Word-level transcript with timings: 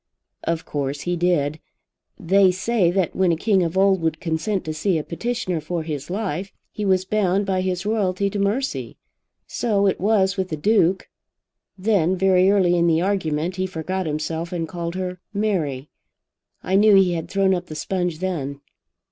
"Of 0.45 0.65
course 0.65 1.01
he 1.01 1.15
did. 1.15 1.59
They 2.19 2.49
say 2.49 2.89
that 2.89 3.15
when 3.15 3.31
a 3.31 3.35
king 3.35 3.61
of 3.61 3.77
old 3.77 4.01
would 4.01 4.19
consent 4.19 4.65
to 4.65 4.73
see 4.73 4.97
a 4.97 5.03
petitioner 5.03 5.61
for 5.61 5.83
his 5.83 6.09
life, 6.09 6.51
he 6.71 6.83
was 6.85 7.05
bound 7.05 7.45
by 7.45 7.61
his 7.61 7.85
royalty 7.85 8.27
to 8.31 8.39
mercy. 8.39 8.97
So 9.45 9.85
it 9.85 9.99
was 10.01 10.37
with 10.37 10.49
the 10.49 10.57
Duke. 10.57 11.07
Then, 11.77 12.15
very 12.15 12.49
early 12.49 12.75
in 12.75 12.87
the 12.87 13.01
argument, 13.03 13.57
he 13.57 13.67
forgot 13.67 14.07
himself, 14.07 14.51
and 14.51 14.67
called 14.67 14.95
her 14.95 15.19
Mary. 15.35 15.87
I 16.63 16.77
knew 16.77 16.95
he 16.95 17.13
had 17.13 17.29
thrown 17.29 17.53
up 17.53 17.67
the 17.67 17.75
sponge 17.75 18.17
then." 18.17 18.59